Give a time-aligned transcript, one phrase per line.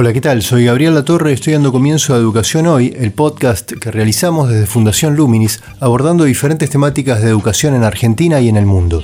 [0.00, 0.42] Hola, ¿qué tal?
[0.42, 4.64] Soy Gabriel Latorre y estoy dando comienzo a Educación Hoy, el podcast que realizamos desde
[4.64, 9.02] Fundación Luminis, abordando diferentes temáticas de educación en Argentina y en el mundo.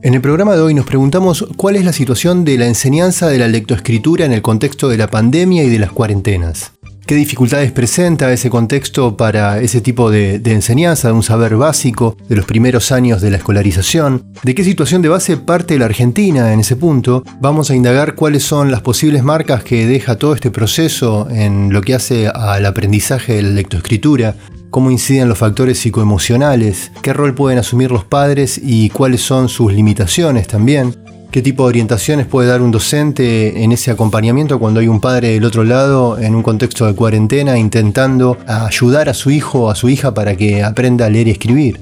[0.00, 3.38] En el programa de hoy nos preguntamos cuál es la situación de la enseñanza de
[3.38, 6.72] la lectoescritura en el contexto de la pandemia y de las cuarentenas.
[7.06, 12.36] ¿Qué dificultades presenta ese contexto para ese tipo de, enseñanza, de un saber básico de
[12.36, 14.24] los primeros años de la escolarización?
[14.44, 17.24] ¿De qué situación de base parte la Argentina en ese punto?
[17.40, 21.82] Vamos a indagar cuáles son las posibles marcas que deja todo este proceso en lo
[21.82, 24.36] que hace al aprendizaje de la lectoescritura,
[24.70, 29.72] cómo inciden los factores psicoemocionales, qué rol pueden asumir los padres y cuáles son sus
[29.72, 31.01] limitaciones también
[31.32, 35.28] qué tipo de orientaciones puede dar un docente en ese acompañamiento cuando hay un padre
[35.28, 39.74] del otro lado en un contexto de cuarentena intentando ayudar a su hijo o a
[39.74, 41.80] su hija para que aprenda a leer y escribir.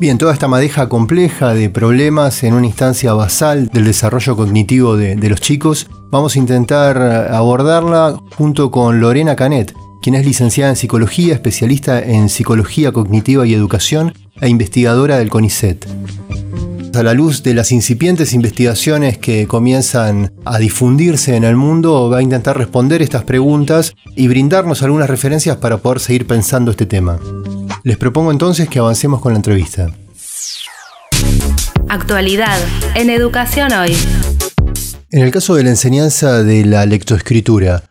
[0.00, 5.16] Bien, toda esta madeja compleja de problemas en una instancia basal del desarrollo cognitivo de,
[5.16, 6.96] de los chicos, vamos a intentar
[7.30, 13.52] abordarla junto con Lorena Canet, quien es licenciada en psicología, especialista en psicología cognitiva y
[13.52, 15.86] educación e investigadora del CONICET
[16.94, 22.18] a la luz de las incipientes investigaciones que comienzan a difundirse en el mundo, va
[22.18, 27.18] a intentar responder estas preguntas y brindarnos algunas referencias para poder seguir pensando este tema.
[27.84, 29.90] Les propongo entonces que avancemos con la entrevista.
[31.88, 32.58] Actualidad
[32.94, 33.96] en Educación Hoy.
[35.10, 37.82] En el caso de la enseñanza de la lectoescritura,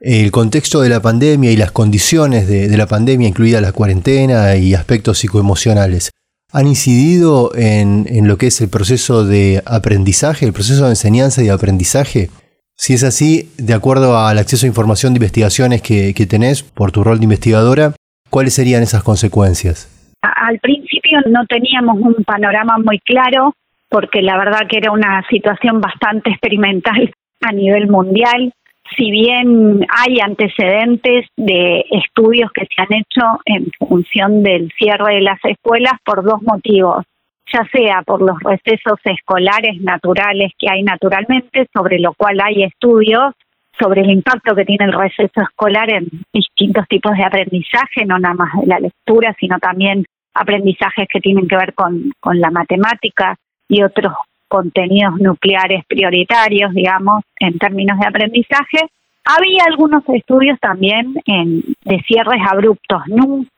[0.00, 4.56] el contexto de la pandemia y las condiciones de, de la pandemia, incluida la cuarentena
[4.56, 6.10] y aspectos psicoemocionales,
[6.54, 11.48] han incidido en, lo que es el proceso de aprendizaje, el proceso de enseñanza y
[11.48, 12.30] aprendizaje?
[12.76, 16.92] Si es así, de acuerdo al acceso a información de investigaciones que, que tenés por
[16.92, 17.94] tu rol de investigadora,
[18.30, 19.90] ¿cuáles serían esas consecuencias?
[20.22, 23.54] Al principio no teníamos un panorama muy claro
[23.88, 27.12] porque la verdad que era una situación bastante experimental
[27.42, 28.52] a nivel mundial
[28.96, 35.20] si bien hay antecedentes de estudios que se han hecho en función del cierre de
[35.22, 37.04] las escuelas por dos motivos,
[37.52, 43.32] ya sea por los recesos escolares naturales que hay naturalmente, sobre lo cual hay estudios
[43.78, 48.34] sobre el impacto que tiene el receso escolar en distintos tipos de aprendizaje, no nada
[48.34, 53.36] más de la lectura, sino también aprendizajes que tienen que ver con, con la matemática
[53.68, 54.12] y otros
[54.48, 58.78] contenidos nucleares prioritarios, digamos, en términos de aprendizaje.
[59.24, 63.02] Había algunos estudios también en, de cierres abruptos.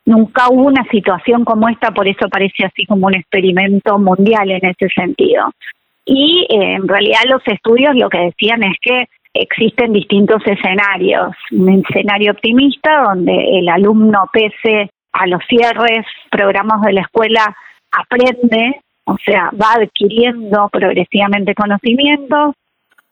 [0.05, 4.65] Nunca, hubo una situación como esta, por eso parece así como un experimento mundial en
[4.65, 5.51] ese sentido.
[6.05, 11.35] Y eh, en realidad los estudios lo que decían es que existen distintos escenarios.
[11.51, 17.57] Un escenario optimista donde el alumno, pese a los cierres, programas de la escuela,
[17.91, 22.55] aprende o sea, va adquiriendo progresivamente conocimientos,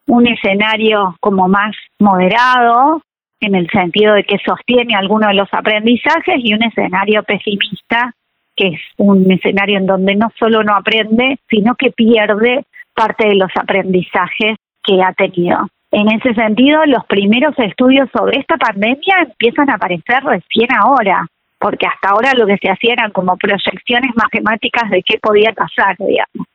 [0.06, 3.00] un escenario como más moderado,
[3.40, 8.12] en el sentido de que sostiene algunos de los aprendizajes, y un escenario pesimista,
[8.56, 13.36] que es un escenario en donde no solo no aprende, sino que pierde parte de
[13.36, 15.68] los aprendizajes que ha tenido.
[15.92, 21.24] En ese sentido, los primeros estudios sobre esta pandemia empiezan a aparecer recién ahora
[21.64, 25.96] porque hasta ahora lo que se hacía eran como proyecciones matemáticas de qué podía pasar,
[25.96, 26.46] digamos.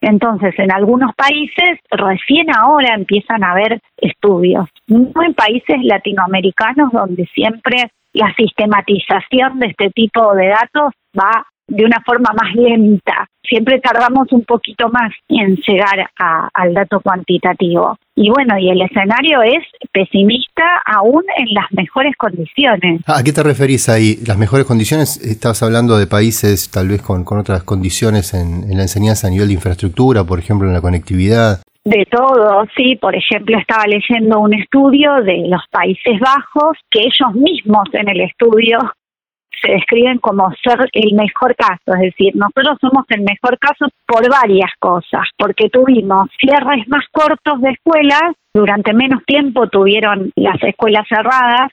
[0.00, 7.24] Entonces, en algunos países recién ahora empiezan a haber estudios, no en países latinoamericanos donde
[7.26, 13.26] siempre la sistematización de este tipo de datos va de una forma más lenta.
[13.42, 16.08] Siempre tardamos un poquito más en llegar
[16.54, 17.96] al dato cuantitativo.
[18.14, 23.00] Y bueno, y el escenario es pesimista aún en las mejores condiciones.
[23.06, 24.16] ¿A qué te referís ahí?
[24.26, 25.16] ¿Las mejores condiciones?
[25.18, 29.48] Estabas hablando de países tal vez con, otras condiciones en, en la enseñanza a nivel
[29.48, 31.62] de infraestructura, por ejemplo, en la conectividad.
[31.84, 32.96] De todo, sí.
[32.96, 38.20] Por ejemplo, estaba leyendo un estudio de los Países Bajos que ellos mismos en el
[38.20, 38.78] estudio
[39.60, 44.28] se describen como ser el mejor caso, es decir, nosotros somos el mejor caso por
[44.28, 51.06] varias cosas, porque tuvimos cierres más cortos de escuelas, durante menos tiempo tuvieron las escuelas
[51.08, 51.70] cerradas,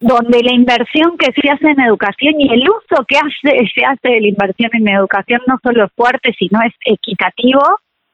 [0.00, 4.08] donde la inversión que se hace en educación y el uso que hace, se hace
[4.08, 7.60] de la inversión en educación no solo es fuerte, sino es equitativo,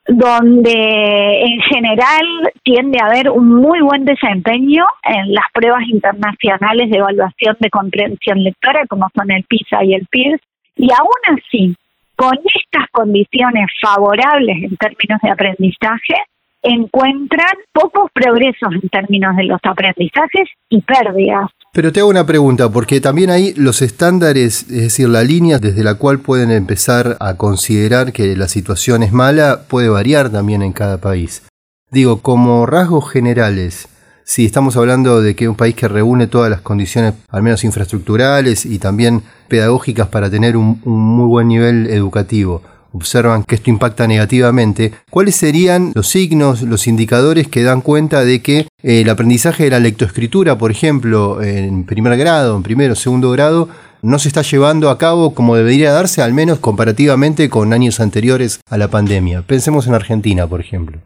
[0.07, 2.27] donde en general
[2.63, 8.43] tiende a haber un muy buen desempeño en las pruebas internacionales de evaluación de comprensión
[8.43, 10.41] lectora, como son el PISA y el PIRS,
[10.77, 11.75] y aún así,
[12.17, 16.17] con estas condiciones favorables en términos de aprendizaje,
[16.63, 21.51] encuentran pocos progresos en términos de los aprendizajes y pérdidas.
[21.75, 25.83] Pero te hago una pregunta, porque también hay los estándares, es decir, la línea desde
[25.83, 30.73] la cual pueden empezar a considerar que la situación es mala, puede variar también en
[30.73, 31.43] cada país.
[31.91, 33.89] Digo, como rasgos generales,
[34.23, 38.65] si estamos hablando de que un país que reúne todas las condiciones, al menos infraestructurales
[38.65, 42.63] y también pedagógicas para tener un, un muy buen nivel educativo,
[42.95, 48.41] observan que esto impacta negativamente, ¿cuáles serían los signos, los indicadores que dan cuenta de
[48.41, 53.31] que eh, el aprendizaje de la lectoescritura, por ejemplo, en primer grado, en primero, segundo
[53.33, 53.69] grado,
[54.03, 58.61] no se está llevando a cabo como debería darse, al menos comparativamente con años anteriores
[58.71, 59.43] a la pandemia?
[59.43, 61.01] Pensemos en Argentina, por ejemplo.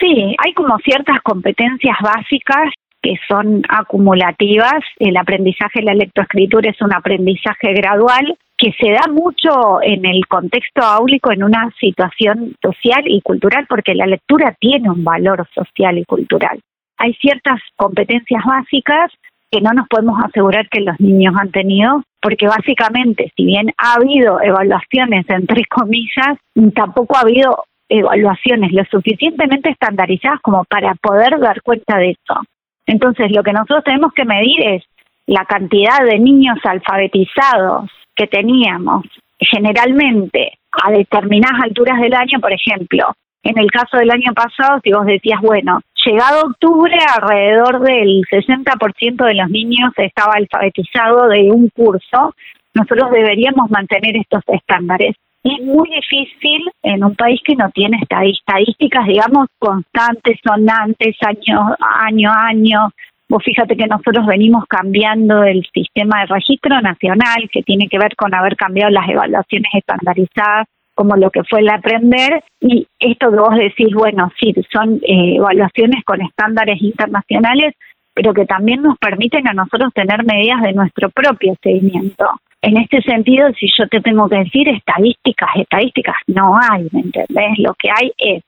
[0.00, 4.80] Sí, hay como ciertas competencias básicas que son acumulativas.
[4.98, 10.26] El aprendizaje de la lectoescritura es un aprendizaje gradual que se da mucho en el
[10.26, 15.98] contexto áulico en una situación social y cultural, porque la lectura tiene un valor social
[15.98, 16.60] y cultural.
[16.98, 19.10] Hay ciertas competencias básicas
[19.50, 23.94] que no nos podemos asegurar que los niños han tenido, porque básicamente, si bien ha
[23.94, 26.38] habido evaluaciones, entre comillas,
[26.74, 32.40] tampoco ha habido evaluaciones lo suficientemente estandarizadas como para poder dar cuenta de eso.
[32.86, 34.84] Entonces, lo que nosotros tenemos que medir es
[35.26, 39.04] la cantidad de niños alfabetizados que teníamos
[39.38, 44.90] generalmente a determinadas alturas del año, por ejemplo, en el caso del año pasado, si
[44.92, 51.68] vos decías, bueno, llegado octubre, alrededor del 60% de los niños estaba alfabetizado de un
[51.68, 52.34] curso,
[52.72, 55.14] nosotros deberíamos mantener estos estándares.
[55.44, 62.30] Es muy difícil en un país que no tiene estadísticas, digamos, constantes, sonantes, año, año
[62.30, 62.90] a año,
[63.28, 68.14] Vos fíjate que nosotros venimos cambiando el sistema de registro nacional, que tiene que ver
[68.16, 73.36] con haber cambiado las evaluaciones estandarizadas, como lo que fue el aprender, y esto que
[73.36, 77.74] vos decís, bueno, sí, son eh, evaluaciones con estándares internacionales,
[78.14, 82.28] pero que también nos permiten a nosotros tener medidas de nuestro propio seguimiento.
[82.62, 87.58] En este sentido, si yo te tengo que decir estadísticas, estadísticas no hay, ¿me entendés?
[87.58, 88.42] Lo que hay es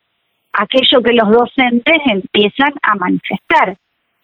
[0.53, 3.77] aquello que los docentes empiezan a manifestar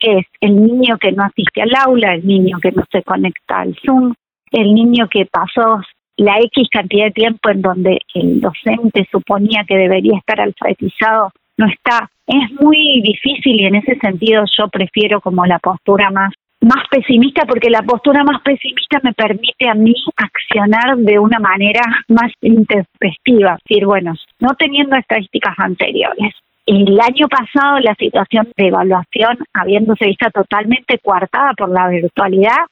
[0.03, 3.77] es el niño que no asiste al aula, el niño que no se conecta al
[3.85, 4.15] Zoom,
[4.51, 5.81] el niño que pasó
[6.17, 11.67] la X cantidad de tiempo en donde el docente suponía que debería estar alfabetizado, no
[11.67, 12.11] está.
[12.27, 16.33] Es muy difícil y en ese sentido yo prefiero como la postura más
[16.63, 21.83] más pesimista porque la postura más pesimista me permite a mí accionar de una manera
[22.09, 26.35] más intempestiva, decir, bueno, no teniendo estadísticas anteriores,
[26.67, 32.67] el año pasado la situación de evaluación habiéndose vista totalmente coartada por la virtualidad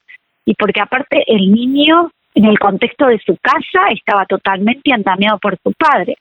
[0.45, 5.57] y porque aparte el niño en el contexto de su casa estaba totalmente andamiado por
[5.61, 6.15] su padre,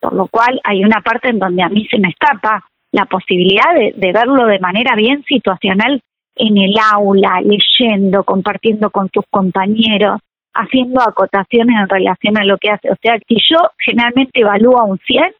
[0.00, 3.74] por lo cual hay una parte en donde a mí se me escapa la posibilidad
[3.74, 6.02] de, verlo de manera bien situacional
[6.34, 10.20] en el aula, leyendo, compartiendo con sus compañeros,
[10.54, 12.90] haciendo acotaciones en relación a lo que hace.
[12.90, 15.32] O sea, si yo generalmente evalúo a un 100,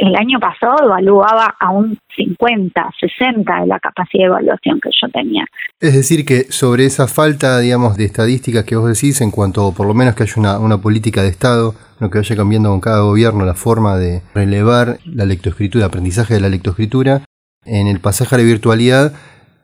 [0.00, 5.08] el año pasado evaluaba a un 50, 60 de la capacidad de evaluación que yo
[5.10, 5.44] tenía.
[5.78, 9.86] Es decir, que sobre esa falta, digamos, de estadísticas que vos decís, en cuanto por
[9.86, 13.44] lo menos que haya una, política de Estado, lo que vaya cambiando con cada gobierno,
[13.44, 17.22] la forma de relevar la lectoescritura, aprendizaje de la lectoescritura,
[17.66, 19.12] en el pasaje a la virtualidad,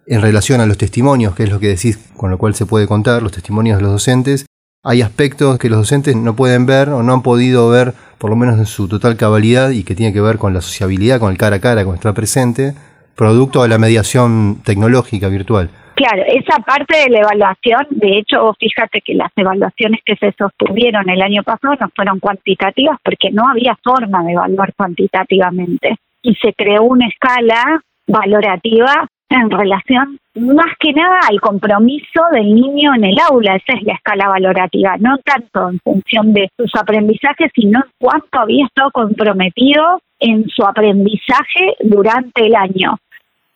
[0.06, 2.86] en relación a los testimonios, que es lo que decís, con lo cual se puede
[2.86, 4.44] contar, los testimonios de los docentes,
[4.86, 8.36] hay aspectos que los docentes no pueden ver o no han podido ver, por lo
[8.36, 11.38] menos en su total cabalidad, y que tiene que ver con la sociabilidad, con el
[11.38, 12.72] cara a cara, con estar presente,
[13.16, 15.70] producto de la mediación tecnológica virtual.
[15.96, 21.08] Claro, esa parte de la evaluación, de hecho, fíjate que las evaluaciones que se sostuvieron
[21.08, 25.96] el año pasado no fueron cuantitativas porque no había forma de evaluar cuantitativamente.
[26.22, 32.94] Y se creó una escala valorativa en relación más que nada al compromiso del niño
[32.94, 37.50] en el aula, esa es la escala valorativa, no tanto en función de sus aprendizajes,
[37.54, 42.98] sino en cuánto había estado comprometido en su aprendizaje durante el año.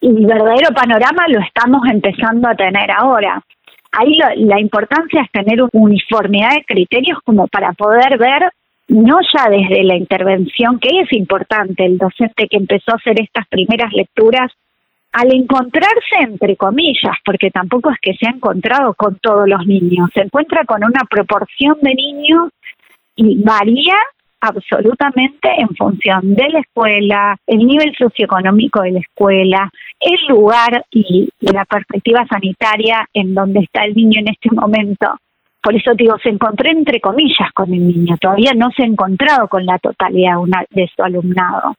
[0.01, 3.43] Y el verdadero panorama lo estamos empezando a tener ahora.
[3.93, 8.51] Ahí la importancia es tener uniformidad de criterios como para poder ver
[8.89, 13.47] no ya desde la intervención, que es importante, el docente que empezó a hacer estas
[13.49, 14.51] primeras lecturas
[15.13, 20.09] al encontrarse entre comillas, porque tampoco es que se ha encontrado con todos los niños,
[20.15, 22.51] se encuentra con una proporción de niños
[23.17, 23.97] y varía
[24.41, 31.29] absolutamente en función de la escuela, el nivel socioeconómico de la escuela, el lugar y
[31.41, 35.15] la perspectiva sanitaria en donde está el niño en este momento.
[35.63, 39.47] Por eso digo, se encontró entre comillas con el niño, todavía no se ha encontrado
[39.49, 40.37] con la totalidad
[40.71, 41.75] de su alumnado.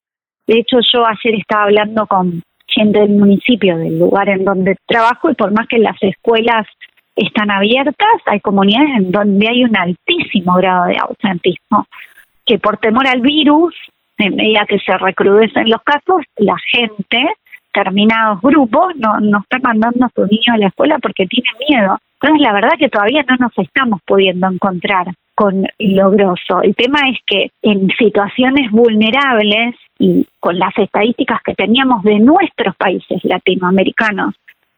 [0.45, 5.29] De hecho, yo ayer estaba hablando con gente del municipio, del lugar en donde trabajo,
[5.29, 6.67] y por más que las escuelas
[7.15, 11.87] están abiertas, hay comunidades en donde hay un altísimo grado de ausentismo,
[12.45, 13.75] que por temor al virus,
[14.17, 17.33] en medida que se recrudecen los casos, la gente,
[17.73, 21.97] terminados grupos, no, no está mandando a sus niños a la escuela porque tiene miedo.
[22.21, 26.61] Entonces, la verdad que todavía no nos estamos pudiendo encontrar con lo grosso.
[26.61, 32.75] El tema es que en situaciones vulnerables y con las estadísticas que teníamos de nuestros
[32.75, 34.35] países latinoamericanos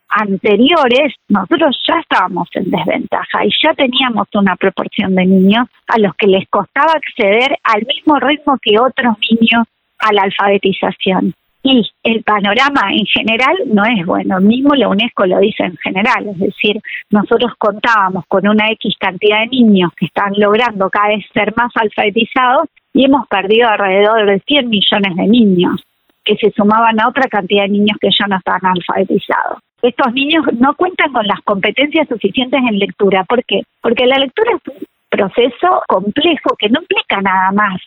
[0.10, 6.14] anteriores, nosotros ya estábamos en desventaja y ya teníamos una proporción de niños a los
[6.16, 9.66] que les costaba acceder al mismo ritmo que otros niños
[10.00, 11.34] a la alfabetización.
[11.66, 16.28] Y el panorama en general no es bueno, mismo la UNESCO lo dice en general,
[16.28, 21.26] es decir, nosotros contábamos con una X cantidad de niños que están logrando cada vez
[21.34, 25.86] ser más alfabetizados y hemos perdido alrededor de 100 millones de niños
[26.26, 29.60] que se sumaban a otra cantidad de niños que ya no estaban alfabetizados.
[29.82, 33.24] Estos niños no cuentan con las competencias suficientes en lectura.
[33.26, 33.64] ¿Por qué?
[33.82, 37.82] Porque la lectura es un proceso complejo que no implica nada más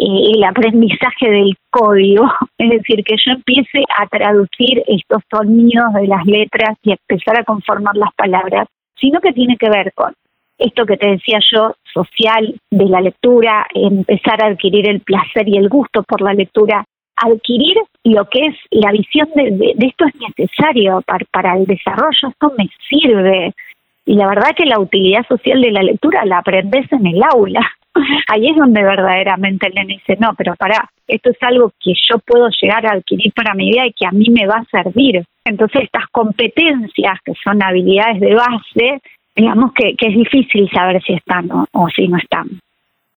[0.00, 2.24] eh, el aprendizaje del código,
[2.58, 7.44] es decir, que yo empiece a traducir estos sonidos de las letras y empezar a
[7.44, 8.66] conformar las palabras,
[8.98, 10.14] sino que tiene que ver con
[10.60, 15.56] esto que te decía yo, social, de la lectura, empezar a adquirir el placer y
[15.56, 16.84] el gusto por la lectura,
[17.16, 22.52] adquirir lo que es la visión de, esto es necesario para, para el desarrollo, esto
[22.56, 23.52] me sirve.
[24.04, 27.66] Y la verdad que la utilidad social de la lectura la aprendes en el aula.
[28.28, 32.18] Ahí es donde verdaderamente el nene dice, no, pero para, esto es algo que yo
[32.20, 35.24] puedo llegar a adquirir para mi vida y que a mí me va a servir.
[35.44, 39.00] Entonces estas competencias, que son habilidades de base,
[39.34, 42.60] digamos que, es difícil saber si están o si no están.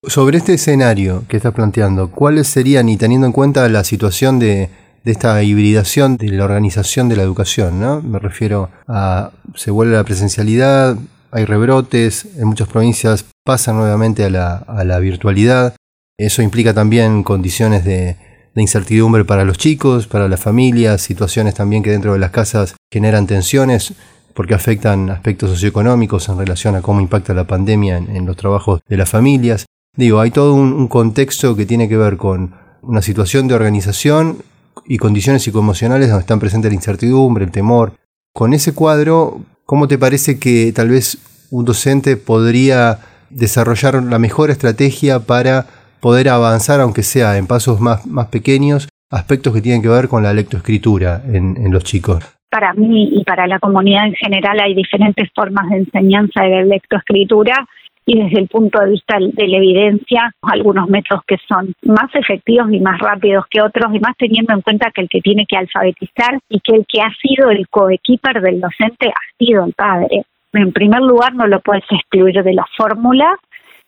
[0.06, 4.70] Sobre este escenario que estás planteando, ¿cuáles serían, y teniendo en cuenta la situación de,
[5.06, 8.02] esta hibridación de la organización de la educación, ¿no?
[8.02, 10.96] Me refiero a, se vuelve la presencialidad,
[11.32, 15.76] hay rebrotes, en muchas provincias pasan nuevamente a la, virtualidad,
[16.18, 18.18] eso implica también condiciones de,
[18.56, 22.76] de incertidumbre para los chicos, para las familias, situaciones también que dentro de las casas
[22.92, 23.94] generan tensiones
[24.34, 28.98] porque afectan aspectos socioeconómicos en relación a cómo impacta la pandemia en, los trabajos de
[28.98, 29.66] las familias.
[29.96, 34.40] Digo, hay todo un, contexto que tiene que ver con una situación de organización
[34.86, 37.94] y condiciones psicoemocionales donde están presentes la incertidumbre, el temor.
[38.34, 41.20] Con ese cuadro, ¿cómo te parece que tal vez
[41.52, 43.00] un docente podría
[43.36, 45.66] desarrollar la mejor estrategia para
[46.00, 50.24] poder avanzar, aunque sea en pasos más, más pequeños, aspectos que tienen que ver con
[50.24, 52.24] la lectoescritura en, en los chicos?
[52.50, 57.66] Para mí y para la comunidad en general hay diferentes formas de enseñanza de lectoescritura
[58.06, 62.72] y desde el punto de vista de la evidencia, algunos métodos que son más efectivos
[62.72, 65.58] y más rápidos que otros, y más teniendo en cuenta que el que tiene que
[65.58, 70.24] alfabetizar y que el que ha sido el coequiper del docente ha sido el padre.
[70.54, 73.36] En primer lugar, no lo puedes excluir de la fórmula,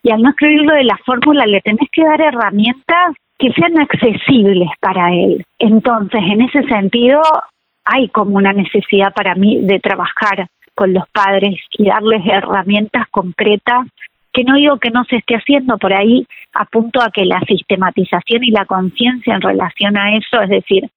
[0.03, 4.69] y al no excluirlo de la fórmula le tenés que dar herramientas que sean accesibles
[4.79, 5.43] para él.
[5.59, 7.21] Entonces, en ese sentido,
[7.83, 13.87] hay como una necesidad para mí de trabajar con los padres y darles herramientas concretas
[14.31, 18.43] que no digo que no se esté haciendo por ahí, apunto a que la sistematización
[18.43, 20.89] y la conciencia en relación a eso, es decir,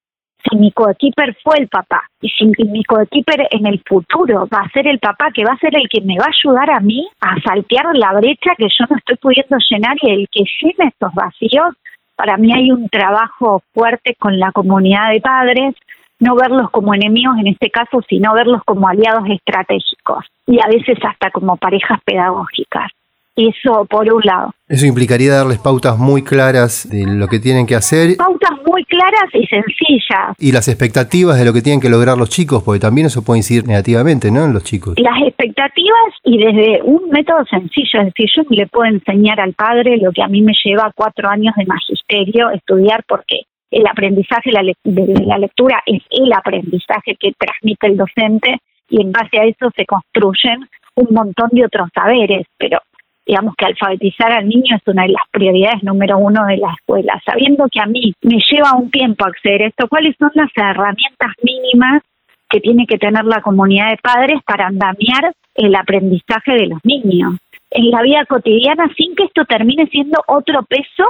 [0.43, 4.71] si mi coequiper fue el papá y si mi coequiper en el futuro va a
[4.71, 7.07] ser el papá que va a ser el que me va a ayudar a mí
[7.21, 11.13] a saltear la brecha que yo no estoy pudiendo llenar y el que llene estos
[11.15, 11.75] vacíos,
[12.17, 15.75] para mí hay un trabajo fuerte con la comunidad de padres,
[16.21, 20.99] no verlos como enemigos en este caso, sino verlos como aliados estratégicos y a veces
[21.03, 22.91] hasta como parejas pedagógicas.
[23.39, 24.51] Eso por un lado.
[24.67, 28.17] Eso implicaría darles pautas muy claras de lo que tienen que hacer.
[28.17, 30.35] Pautas muy claras y sencillas.
[30.39, 33.39] Y las expectativas de lo que tienen que lograr los chicos, porque también eso puede
[33.39, 34.45] incidir negativamente, ¿no?
[34.45, 34.97] En los chicos.
[34.99, 39.99] Las expectativas y desde un método sencillo, es decir, yo le puedo enseñar al padre
[39.99, 45.27] lo que a mí me lleva cuatro años de magisterio estudiar porque el aprendizaje de
[45.27, 49.87] la lectura es el aprendizaje que transmite el docente y en base a eso se
[49.87, 50.67] construyen
[50.97, 52.81] un montón de otros saberes, pero
[53.29, 57.21] digamos que alfabetizar al niño es una de las prioridades número uno de la escuela.
[57.27, 61.33] Sabiendo que a mí me lleva un tiempo acceder a esto, ¿cuáles son las herramientas
[61.43, 62.03] mínimas
[62.49, 67.35] que tiene que tener la comunidad de padres para andamiar el aprendizaje de los niños?
[67.71, 71.05] En la vida cotidiana sin que esto termine siendo otro peso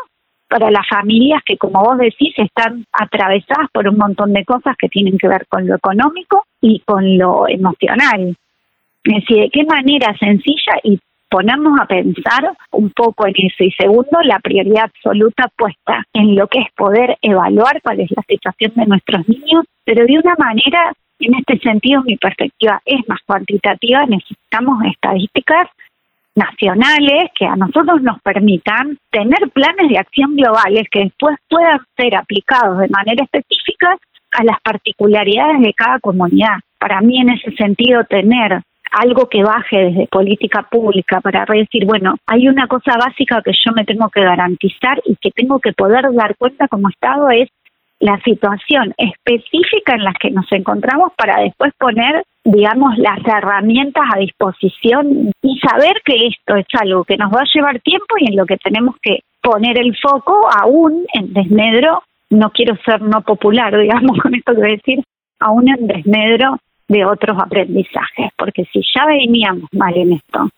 [0.48, 4.88] para las familias que, como vos decís, están atravesadas por un montón de cosas que
[4.88, 8.34] tienen que ver con lo económico y con lo emocional.
[9.04, 10.98] Es decir, de qué manera sencilla y
[11.28, 13.64] ponemos a pensar un poco en eso.
[13.64, 18.22] Y segundo, la prioridad absoluta puesta en lo que es poder evaluar cuál es la
[18.28, 23.20] situación de nuestros niños, pero de una manera, en este sentido, mi perspectiva es más
[23.26, 24.06] cuantitativa.
[24.06, 25.68] Necesitamos estadísticas
[26.34, 32.14] nacionales que a nosotros nos permitan tener planes de acción globales que después puedan ser
[32.14, 33.96] aplicados de manera específica
[34.32, 36.58] a las particularidades de cada comunidad.
[36.78, 42.16] Para mí, en ese sentido, tener algo que baje desde política pública para decir, bueno,
[42.26, 46.12] hay una cosa básica que yo me tengo que garantizar y que tengo que poder
[46.12, 47.48] dar cuenta como Estado es
[48.00, 54.18] la situación específica en la que nos encontramos para después poner, digamos, las herramientas a
[54.18, 58.36] disposición y saber que esto es algo que nos va a llevar tiempo y en
[58.36, 63.76] lo que tenemos que poner el foco aún en desmedro, no quiero ser no popular,
[63.80, 65.04] digamos, con esto que voy a decir,
[65.40, 70.48] aún en desmedro de otros aprendizajes, porque si ya veníamos mal en esto,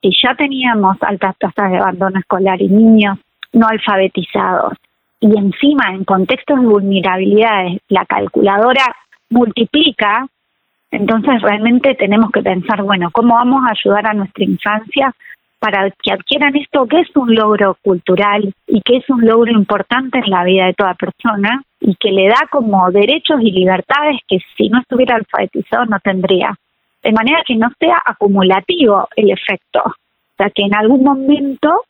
[0.00, 3.18] si ya teníamos altas tasas de abandono escolar y niños
[3.52, 4.74] no alfabetizados,
[5.20, 8.96] y encima en contextos de vulnerabilidades la calculadora
[9.28, 10.26] multiplica,
[10.90, 15.14] entonces realmente tenemos que pensar, bueno, ¿cómo vamos a ayudar a nuestra infancia
[15.60, 20.18] para que adquieran esto que es un logro cultural y que es un logro importante
[20.18, 24.38] en la vida de toda persona y que le da como derechos y libertades que
[24.56, 26.56] si no estuviera alfabetizado no tendría.
[27.02, 29.82] De manera que no sea acumulativo el efecto.
[29.84, 31.82] O sea, que en algún momento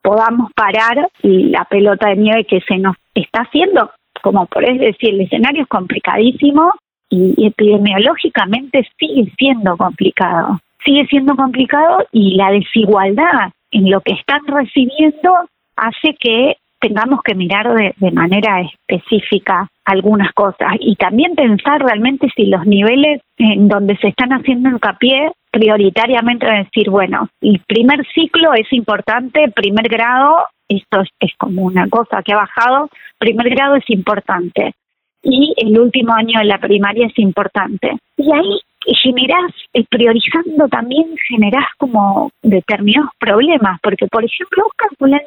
[0.00, 3.90] podamos parar la pelota de nieve que se nos está haciendo,
[4.22, 6.72] como por decir, el escenario es complicadísimo
[7.10, 10.60] y epidemiológicamente sigue siendo complicado.
[10.84, 17.34] Sigue siendo complicado y la desigualdad en lo que están recibiendo hace que tengamos que
[17.34, 23.96] mirar de, manera específica algunas cosas y también pensar realmente si los niveles en donde
[23.96, 31.02] se están haciendo hincapié prioritariamente decir, bueno, el primer ciclo es importante, primer grado, esto
[31.20, 34.74] es, como una cosa que ha bajado, primer grado es importante
[35.22, 37.96] y el último año de la primaria es importante.
[38.16, 38.60] Y ahí
[39.02, 45.22] generás, eh, priorizando también generás como determinados problemas, porque por ejemplo, vos calculás,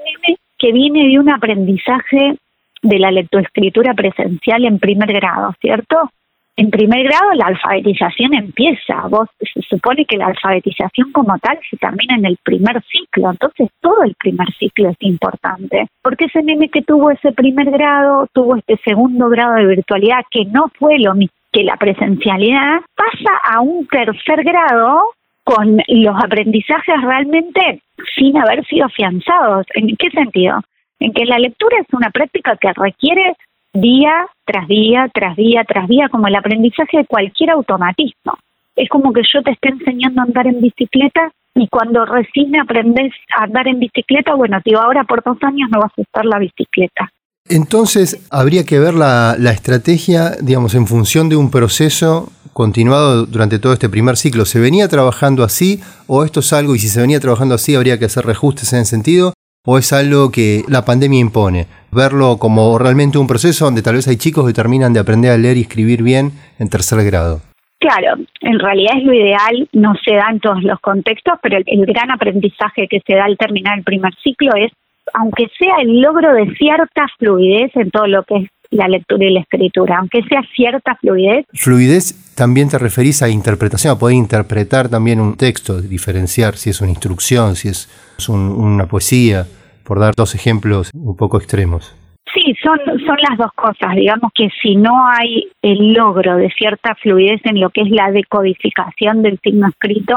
[0.57, 2.37] que viene de un aprendizaje
[2.83, 6.09] de la lectoescritura presencial en primer grado, ¿cierto?
[6.57, 11.77] En primer grado la alfabetización empieza, vos se supone que la alfabetización como tal se
[11.77, 16.69] termina en el primer ciclo, entonces todo el primer ciclo es importante, porque ese nene
[16.69, 21.15] que tuvo ese primer grado, tuvo este segundo grado de virtualidad que no fue lo
[21.15, 25.01] mismo que la presencialidad, pasa a un tercer grado
[25.43, 27.81] con los aprendizajes realmente
[28.15, 29.65] sin haber sido afianzados.
[29.73, 30.59] ¿En qué sentido?
[30.99, 33.35] En que la lectura es una práctica que requiere
[33.73, 38.37] día tras día, tras día, tras día, como el aprendizaje de cualquier automatismo.
[38.75, 43.13] Es como que yo te esté enseñando a andar en bicicleta y cuando recién aprendes
[43.37, 46.39] a andar en bicicleta, bueno, digo, ahora por dos años no vas a usar la
[46.39, 47.11] bicicleta.
[47.51, 53.73] Entonces, habría que ver la, estrategia, digamos, en función de un proceso continuado durante todo
[53.73, 54.45] este primer ciclo.
[54.45, 57.99] ¿Se venía trabajando así o esto es algo, y si se venía trabajando así, habría
[57.99, 59.33] que hacer reajustes en ese sentido?
[59.65, 61.67] ¿O es algo que la pandemia impone?
[61.91, 65.37] Verlo como realmente un proceso donde tal vez hay chicos que terminan de aprender a
[65.37, 67.41] leer y escribir bien en tercer grado.
[67.79, 71.85] Claro, en realidad es lo ideal, no se da en todos los contextos, pero el
[71.85, 74.71] gran aprendizaje que se da al terminar el primer ciclo es,
[75.13, 79.33] aunque sea el logro de cierta fluidez en todo lo que es la lectura y
[79.33, 81.45] la escritura, aunque sea cierta fluidez.
[81.53, 86.81] Fluidez también te referís a interpretación, a poder interpretar también un texto, diferenciar si es
[86.81, 87.89] una instrucción, si es
[88.29, 89.45] una poesía,
[89.83, 91.95] por dar dos ejemplos un poco extremos.
[92.33, 93.93] Sí, son, son las dos cosas.
[93.93, 98.09] Digamos que si no hay el logro de cierta fluidez en lo que es la
[98.09, 100.15] decodificación del signo escrito,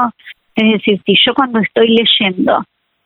[0.55, 2.63] es decir, si yo cuando estoy leyendo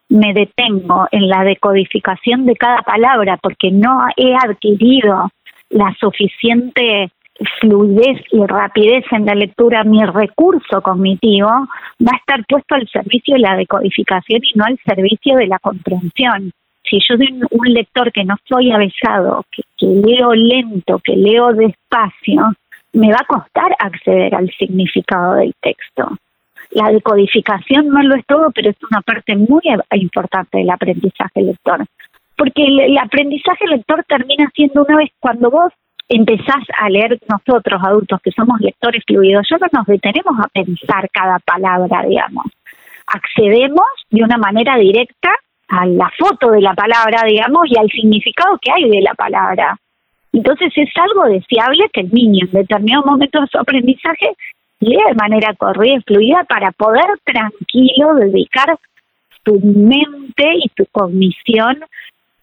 [0.09, 5.29] me detengo en la decodificación de cada palabra porque no he adquirido
[5.69, 7.11] la suficiente
[7.59, 13.35] fluidez y rapidez en la lectura, mi recurso cognitivo va a estar puesto al servicio
[13.35, 16.51] de la decodificación y no al servicio de la comprensión.
[16.83, 21.53] Si yo soy un lector que no soy avesado, que, que leo lento, que leo
[21.53, 22.51] despacio,
[22.93, 26.17] me va a costar acceder al significado del texto.
[26.71, 31.85] La decodificación no lo es todo, pero es una parte muy importante del aprendizaje lector
[32.39, 35.73] porque el, aprendizaje lector termina siendo una vez cuando vos
[36.07, 41.07] empezás a leer nosotros adultos que somos lectores fluidos, ya no nos detenemos a pensar
[41.11, 42.45] cada palabra, digamos.
[43.07, 45.31] Accedemos de una manera directa
[45.67, 49.77] a la foto de la palabra, digamos, y al significado que hay de la palabra.
[50.31, 54.31] Entonces es algo deseable que el niño en determinado momento de su aprendizaje
[54.79, 58.77] de manera corrida y fluida para poder tranquilo dedicar
[59.43, 61.83] tu mente y tu cognición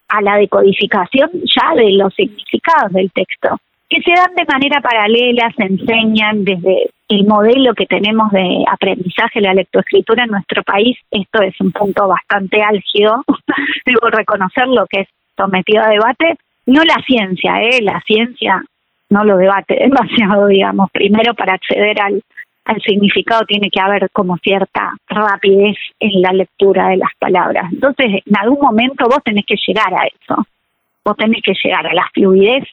[0.09, 5.53] a la decodificación ya de los significados del texto, que se dan de manera paralela,
[5.57, 10.96] se enseñan desde el modelo que tenemos de aprendizaje de la lectoescritura en nuestro país.
[11.11, 13.25] Esto es un punto bastante álgido,
[13.87, 17.81] debo reconocer lo que es sometido a debate, no la ciencia, ¿eh?
[17.83, 18.62] la ciencia
[19.11, 20.90] no lo debate demasiado, digamos.
[20.90, 22.23] Primero, para acceder al,
[22.64, 27.73] al significado tiene que haber como cierta rapidez en la lectura de las palabras.
[27.73, 30.47] Entonces, en algún momento vos tenés que llegar a eso.
[31.05, 32.64] Vos tenés que llegar a la fluidez,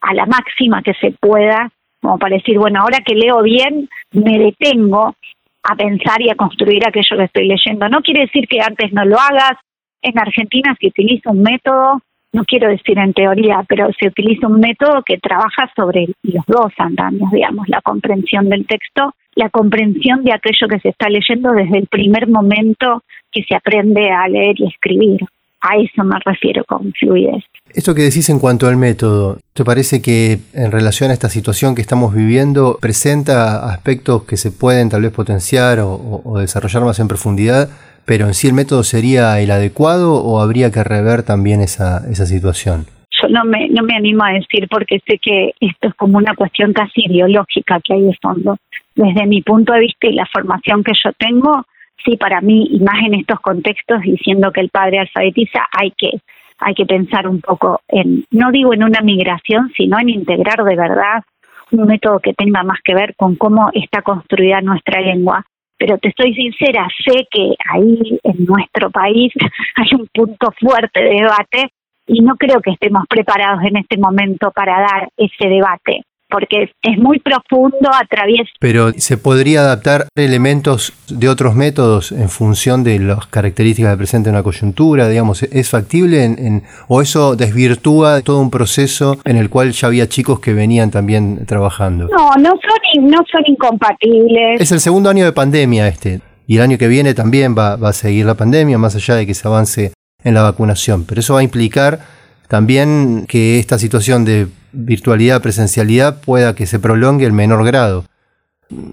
[0.00, 4.38] a la máxima que se pueda, como para decir, bueno, ahora que leo bien, me
[4.38, 5.14] detengo
[5.62, 7.88] a pensar y a construir aquello que estoy leyendo.
[7.88, 9.52] No quiere decir que antes no lo hagas.
[10.00, 12.00] En Argentina se utiliza un método
[12.32, 16.72] no quiero decir en teoría, pero se utiliza un método que trabaja sobre los dos
[16.78, 21.78] andamios, digamos, la comprensión del texto, la comprensión de aquello que se está leyendo desde
[21.78, 25.20] el primer momento que se aprende a leer y escribir.
[25.60, 27.44] A eso me refiero con fluidez.
[27.72, 31.76] Esto que decís en cuanto al método, ¿te parece que en relación a esta situación
[31.76, 36.98] que estamos viviendo presenta aspectos que se pueden tal vez potenciar o, o desarrollar más
[36.98, 37.70] en profundidad?
[38.06, 42.26] Pero en sí el método sería el adecuado o habría que rever también esa, esa
[42.26, 42.86] situación?
[43.22, 46.34] Yo no me, no me animo a decir porque sé que esto es como una
[46.34, 48.56] cuestión casi ideológica que hay de fondo.
[48.94, 51.64] Desde mi punto de vista y la formación que yo tengo,
[52.04, 56.10] sí, para mí, y más en estos contextos, diciendo que el padre alfabetiza, hay que,
[56.58, 60.76] hay que pensar un poco en, no digo en una migración, sino en integrar de
[60.76, 61.22] verdad
[61.70, 65.44] un método que tenga más que ver con cómo está construida nuestra lengua
[65.82, 69.32] pero te estoy sincera, sé que ahí en nuestro país
[69.74, 71.72] hay un punto fuerte de debate
[72.06, 76.98] y no creo que estemos preparados en este momento para dar ese debate porque es
[76.98, 78.50] muy profundo, atraviesa.
[78.58, 84.30] Pero se podría adaptar elementos de otros métodos en función de las características que presenta
[84.30, 89.72] una coyuntura, digamos, ¿es factible en, o eso desvirtúa todo un proceso en el cual
[89.72, 92.08] ya había chicos que venían también trabajando?
[92.08, 94.60] No, no son, no son incompatibles.
[94.60, 97.90] Es el segundo año de pandemia este, y el año que viene también va, va
[97.90, 99.92] a seguir la pandemia, más allá de que se avance
[100.24, 102.00] en la vacunación, pero eso va a implicar
[102.48, 108.04] también que esta situación de virtualidad, presencialidad pueda que se prolongue el menor grado.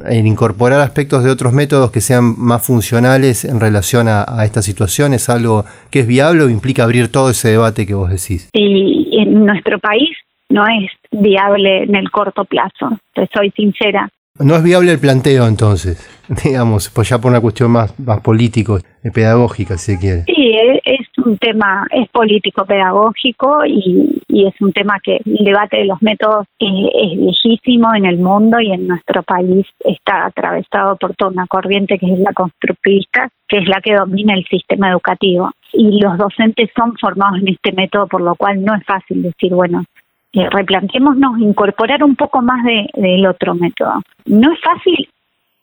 [0.10, 5.14] En incorporar aspectos de otros métodos que sean más funcionales en relación a, esta situación
[5.14, 8.50] es algo que es viable o implica abrir todo ese debate que vos decís.
[8.54, 10.10] Y en nuestro país
[10.50, 14.10] no es viable en el corto plazo, te soy sincera.
[14.40, 16.00] No es viable el planteo entonces,
[16.44, 18.80] digamos, pues ya por una cuestión más, más político,
[19.14, 20.24] pedagógica, si se quiere.
[20.24, 25.86] Sí, es un tema, es político pedagógico y, es un tema que el debate de
[25.86, 31.32] los métodos es viejísimo en el mundo y en nuestro país está atravesado por toda
[31.32, 35.52] una corriente que es la constructivista, que es la que domina el sistema educativo.
[35.74, 39.54] Y los docentes son formados en este método, por lo cual no es fácil decir,
[39.54, 39.84] bueno,
[40.34, 44.02] eh, replanteémonos incorporar un poco más de, del otro método.
[44.26, 45.10] No es fácil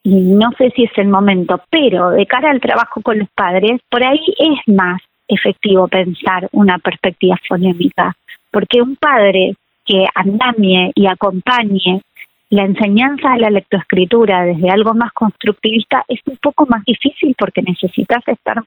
[0.03, 3.81] y no sé si es el momento, pero de cara al trabajo con los padres,
[3.91, 8.15] por ahí es más efectivo pensar una perspectiva fonémica,
[8.51, 12.03] porque un padre que andamie y acompañe
[12.51, 17.63] la enseñanza de la lectoescritura desde algo más constructivista es un poco más difícil porque
[17.63, 18.63] necesitas estar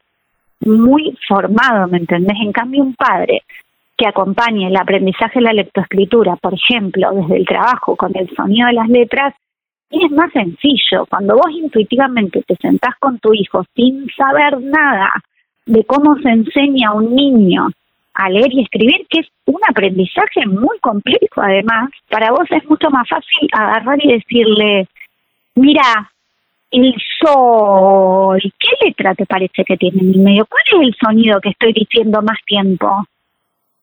[0.61, 2.37] muy formado, ¿me entendés?
[2.41, 3.43] En cambio, un padre
[3.99, 8.67] que acompañe el aprendizaje de la lectoescritura, por ejemplo, desde el trabajo con el sonido
[8.67, 9.35] de las letras,
[9.91, 11.05] es más sencillo.
[11.09, 15.11] Cuando vos intuitivamente te sentás con tu hijo sin saber nada
[15.65, 17.67] de cómo se enseña a un niño
[18.13, 22.89] a leer y escribir, que es un aprendizaje muy complejo además, para vos es mucho
[22.89, 24.87] más fácil agarrar y decirle,
[25.55, 26.09] mira,
[26.71, 30.45] el sol, ¿qué letra te parece que tiene en el medio?
[30.45, 33.05] ¿Cuál es el sonido que estoy diciendo más tiempo?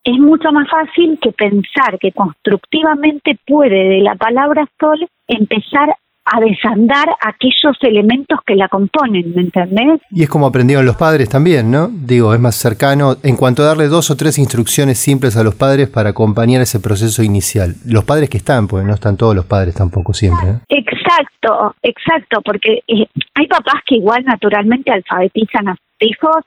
[0.06, 6.40] Es mucho más fácil que pensar que constructivamente puede de la palabra sol empezar a
[6.40, 10.00] desandar aquellos elementos que la componen, ¿me entendés?
[10.10, 11.88] Y es como aprendieron los padres también, ¿no?
[11.88, 15.54] Digo, es más cercano en cuanto a darle dos o tres instrucciones simples a los
[15.56, 17.74] padres para acompañar ese proceso inicial.
[17.84, 20.48] Los padres que están, pues no están todos los padres tampoco siempre.
[20.48, 20.58] ¿eh?
[20.68, 26.44] Exacto, exacto, porque eh, hay papás que igual naturalmente alfabetizan a sus hijos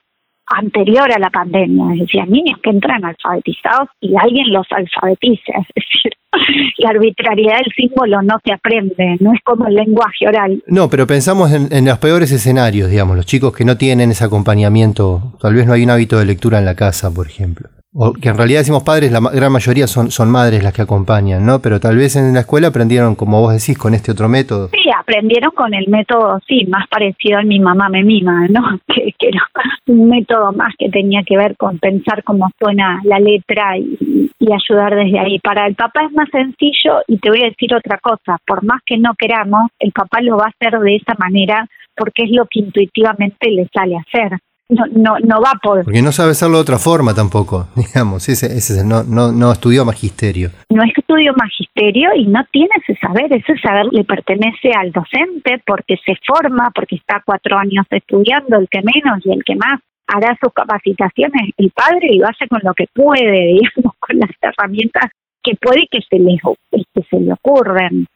[0.50, 5.68] anterior a la pandemia, es decir, niños que entran alfabetizados y alguien los alfabetiza, es
[5.76, 6.14] decir,
[6.80, 10.64] la arbitrariedad del símbolo no se aprende, no es como el lenguaje oral.
[10.68, 14.26] No, pero pensamos en, en, los peores escenarios, digamos, los chicos que no tienen ese
[14.26, 17.70] acompañamiento, tal vez no hay un hábito de lectura en la casa, por ejemplo.
[17.91, 21.43] O que en realidad decimos padres, la gran mayoría son, son madres las que acompañan,
[21.43, 21.60] ¿no?
[21.60, 24.69] Pero tal vez en la escuela aprendieron, como vos decís, con este otro método.
[24.69, 28.80] Sí, aprendieron con el método, sí, más parecido al mi mamá me mima, ¿no?
[28.89, 29.41] Que, que era
[29.88, 34.47] un método más que tenía que ver con pensar cómo suena la letra y, y
[34.52, 35.39] ayudar desde ahí.
[35.39, 38.82] Para el papá es más sencillo y te voy a decir otra cosa, por más
[38.86, 42.45] que no queramos, el papá lo va a hacer de esa manera porque es lo
[42.45, 45.84] que intuitivamente le sale hacer no, no, no va a poder.
[45.84, 49.84] Porque no sabe hacerlo de otra forma tampoco, digamos, ese, ese no, no, no estudió
[49.84, 50.51] magisterio.
[50.69, 55.97] No estudió magisterio y no tiene ese saber, ese saber le pertenece al docente porque
[56.05, 60.38] se forma, porque está cuatro años estudiando, el que menos y el que más hará
[60.41, 65.12] sus capacitaciones, el padre y lo hace con lo que puede, digamos, con las herramientas
[65.41, 66.38] que puede que se le,
[66.71, 68.08] que se le ocurren.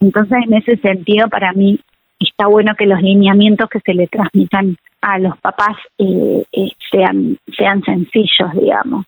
[0.00, 1.78] Entonces, en ese sentido, para mí
[2.20, 7.38] está bueno que los lineamientos que se le transmitan a los papás eh, eh, sean,
[7.56, 9.06] sean sencillos, digamos,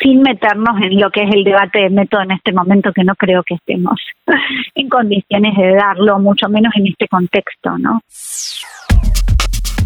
[0.00, 3.14] sin meternos en lo que es el debate de método en este momento, que no
[3.14, 4.00] creo que estemos
[4.74, 8.00] en condiciones de darlo, mucho menos en este contexto, ¿no?